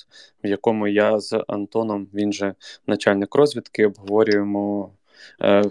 [0.43, 2.55] в якому я з Антоном, він же
[2.87, 4.91] начальник розвідки, обговорюємо
[5.41, 5.63] е,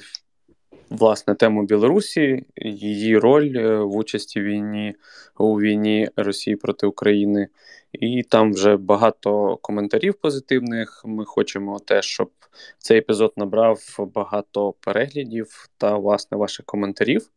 [0.91, 4.95] власне тему Білорусі, її роль е, в участі війні
[5.39, 7.49] у війні Росії проти України.
[7.93, 11.03] І там вже багато коментарів позитивних.
[11.05, 12.30] Ми хочемо теж, щоб
[12.78, 13.80] цей епізод набрав
[14.14, 17.30] багато переглядів та власне ваших коментарів.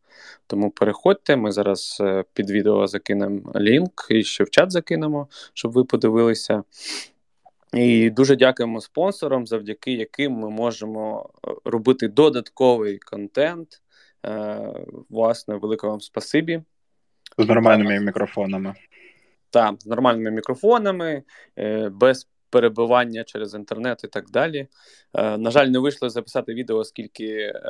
[0.46, 5.72] Тому переходьте, ми зараз е, під відео закинемо лінк і ще в чат закинемо, щоб
[5.72, 6.62] ви подивилися.
[7.72, 13.82] І дуже дякуємо спонсорам, завдяки яким ми можемо е, робити додатковий контент.
[14.26, 14.58] Е,
[15.10, 16.62] власне, велике вам спасибі.
[17.38, 18.74] З нормальними мікрофонами.
[19.50, 21.22] Так, з нормальними мікрофонами,
[21.90, 24.68] без перебивання через інтернет і так далі.
[25.14, 27.62] Е, На жаль, не вийшло записати відео, оскільки е,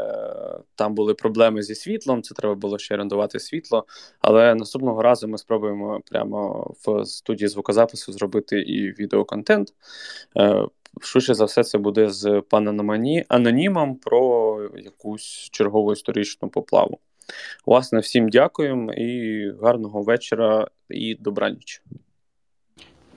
[0.75, 2.23] там були проблеми зі світлом.
[2.23, 3.87] Це треба було ще орендувати світло.
[4.21, 9.75] Але наступного разу ми спробуємо прямо в студії звукозапису зробити і відеоконтент.
[10.37, 10.65] Е,
[11.01, 12.91] Швидше за все, це буде з паном
[13.29, 16.99] анонімом про якусь чергову історичну поплаву.
[17.67, 21.83] Власне, всім дякуємо і гарного вечора і добраніч.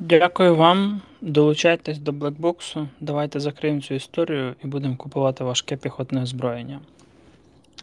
[0.05, 1.01] Дякую вам.
[1.21, 2.87] Долучайтесь до блекбоксу.
[2.99, 6.79] Давайте закриємо цю історію і будемо купувати важке піхотне озброєння.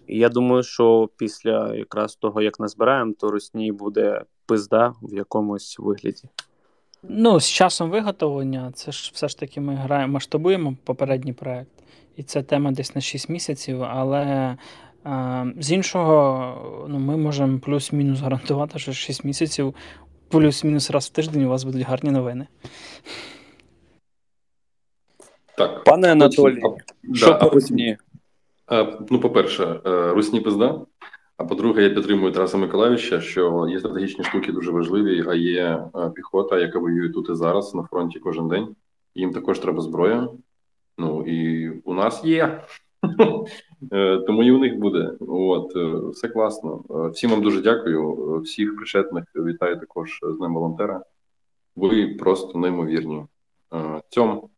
[0.08, 6.22] Я думаю, що після якраз того, як назбираємо, то русні буде пизда в якомусь вигляді.
[7.02, 11.72] Ну, з часом виготовлення, це ж все ж таки ми граємо, масштабуємо попередній проект,
[12.16, 14.56] і це тема десь на 6 місяців, але
[15.04, 19.74] а, з іншого, ну, ми можемо плюс-мінус гарантувати, що 6 місяців
[20.30, 22.46] плюс-мінус раз в тиждень у вас будуть гарні новини.
[25.56, 25.84] Так.
[25.84, 26.62] Пане Анатолій,
[27.14, 27.96] що да, по Русні?
[29.10, 30.80] Ну, по-перше, е, Русні пизда.
[31.36, 36.10] А по-друге, я підтримую Тараса Миколаївича, що є стратегічні штуки дуже важливі, а є е,
[36.10, 38.76] піхота, яка воює тут і зараз на фронті кожен день.
[39.14, 40.28] Їм також треба зброя.
[40.98, 42.64] Ну і у нас є.
[43.92, 45.12] Е, тому і у них буде.
[45.20, 46.84] От е, все класно.
[46.90, 48.40] Е, всім вам дуже дякую.
[48.40, 51.04] Всіх причетних вітаю також з ним волонтера.
[51.76, 53.24] Ви просто неймовірні.
[54.08, 54.50] Цьому.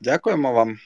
[0.00, 0.76] Дякуємо вам.